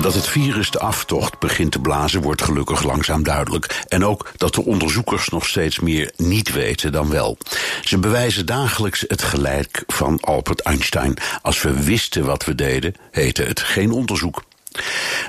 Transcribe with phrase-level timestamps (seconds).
[0.00, 3.84] Dat het virus de aftocht begint te blazen wordt gelukkig langzaam duidelijk.
[3.88, 7.38] En ook dat de onderzoekers nog steeds meer niet weten dan wel.
[7.82, 11.16] Ze bewijzen dagelijks het gelijk van Albert Einstein.
[11.42, 14.42] Als we wisten wat we deden, heette het geen onderzoek.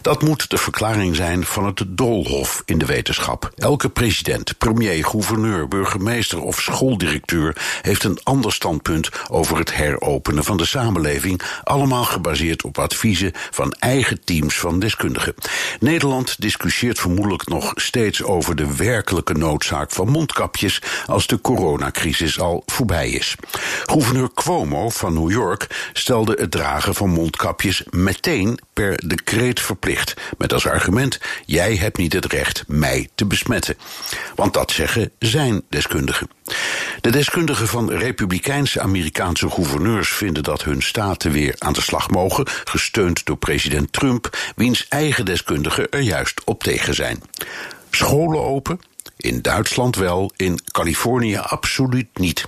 [0.08, 3.52] Dat moet de verklaring zijn van het doolhof in de wetenschap.
[3.56, 10.58] Elke president, premier, gouverneur, burgemeester of schooldirecteur heeft een ander standpunt over het heropenen van
[10.58, 15.34] de samenleving, allemaal gebaseerd op adviezen van eigen teams van deskundigen.
[15.80, 22.64] Nederland discussieert vermoedelijk nog steeds over de werkelijke noodzaak van mondkapjes als de coronacrisis al
[22.66, 23.36] voorbij is.
[23.86, 29.96] Gouverneur Cuomo van New York stelde het dragen van mondkapjes meteen per decreet verplicht.
[30.38, 33.78] Met als argument: jij hebt niet het recht mij te besmetten.
[34.36, 36.30] Want dat zeggen zijn deskundigen.
[37.02, 42.48] De deskundigen van republikeinse Amerikaanse gouverneurs vinden dat hun staten weer aan de slag mogen,
[42.64, 47.22] gesteund door president Trump, wiens eigen deskundigen er juist op tegen zijn.
[47.92, 48.80] Scholen open?
[49.18, 52.48] In Duitsland wel, in Californië absoluut niet.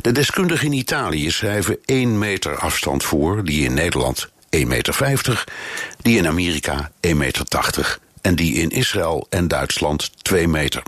[0.00, 5.44] De deskundigen in Italië schrijven één meter afstand voor, die in Nederland 1,50 meter,
[6.02, 10.82] die in Amerika 1,80 meter en die in Israël en Duitsland 2 meter.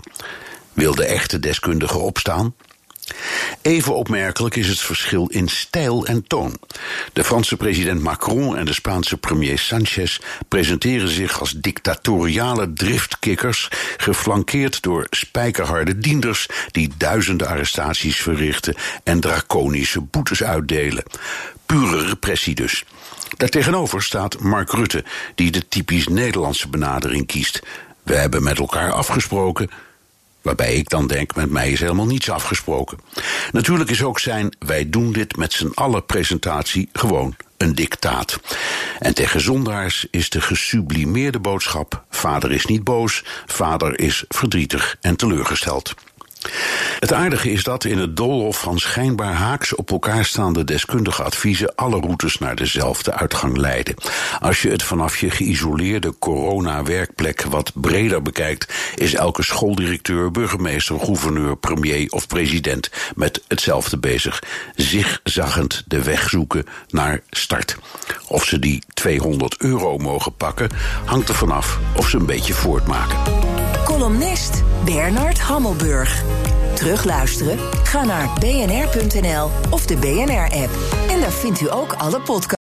[0.73, 2.53] Wil de echte deskundige opstaan?
[3.61, 6.57] Even opmerkelijk is het verschil in stijl en toon.
[7.13, 13.67] De Franse president Macron en de Spaanse premier Sanchez presenteren zich als dictatoriale driftkikkers,
[13.97, 21.03] geflankeerd door spijkerharde dienders die duizenden arrestaties verrichten en draconische boetes uitdelen.
[21.65, 22.83] Pure repressie dus.
[23.37, 25.03] Daartegenover staat Mark Rutte,
[25.35, 27.61] die de typisch Nederlandse benadering kiest.
[28.03, 29.69] We hebben met elkaar afgesproken.
[30.41, 32.99] Waarbij ik dan denk, met mij is helemaal niets afgesproken.
[33.51, 38.39] Natuurlijk is ook zijn wij doen dit met z'n allen presentatie gewoon een dictaat.
[38.99, 45.15] En tegen zondaars is de gesublimeerde boodschap: vader is niet boos, vader is verdrietig en
[45.15, 45.93] teleurgesteld.
[46.99, 51.75] Het aardige is dat in het doolhof van schijnbaar haaks op elkaar staande deskundige adviezen
[51.75, 53.95] alle routes naar dezelfde uitgang leiden.
[54.39, 61.57] Als je het vanaf je geïsoleerde corona-werkplek wat breder bekijkt, is elke schooldirecteur, burgemeester, gouverneur,
[61.57, 64.43] premier of president met hetzelfde bezig.
[64.75, 67.77] Zigzaggend de weg zoeken naar start.
[68.27, 70.69] Of ze die 200 euro mogen pakken,
[71.05, 73.52] hangt er vanaf of ze een beetje voortmaken.
[73.93, 76.23] Columnist Bernard Hammelburg.
[76.75, 77.57] Terugluisteren?
[77.83, 80.69] Ga naar bnr.nl of de BNR-app.
[81.09, 82.63] En daar vindt u ook alle podcasts.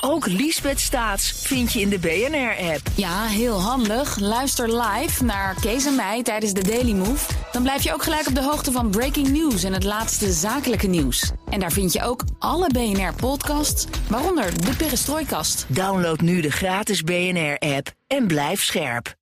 [0.00, 2.80] Ook Liesbeth Staats vind je in de BNR-app.
[2.94, 4.18] Ja, heel handig.
[4.18, 7.32] Luister live naar Kees en mij tijdens de Daily Move.
[7.52, 10.86] Dan blijf je ook gelijk op de hoogte van breaking news en het laatste zakelijke
[10.86, 11.32] nieuws.
[11.50, 15.66] En daar vind je ook alle BNR-podcasts, waaronder de Perestrooikast.
[15.68, 19.14] Download nu de gratis BNR-app en blijf scherp.